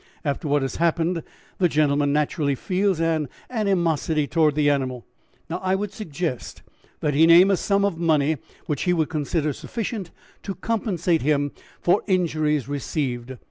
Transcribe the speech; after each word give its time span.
After 0.25 0.47
what 0.47 0.63
has 0.63 0.77
happened 0.77 1.21
the 1.59 1.69
gentleman 1.69 2.11
naturally 2.11 2.55
feels 2.55 2.99
an 2.99 3.29
animosity 3.51 4.25
towards 4.25 4.55
the 4.55 4.67
animal. 4.67 5.05
Now, 5.47 5.59
I 5.59 5.75
would 5.75 5.93
suggest 5.93 6.63
that 7.01 7.13
he 7.13 7.27
name 7.27 7.51
a 7.51 7.55
sum 7.55 7.85
of 7.85 7.99
money 7.99 8.37
which 8.65 8.85
he 8.85 8.93
would 8.93 9.09
consider 9.09 9.53
sufficient 9.53 10.09
to 10.41 10.55
compensate 10.55 11.21
him 11.21 11.51
for 11.81 12.01
injuries 12.07 12.67
received. 12.67 13.37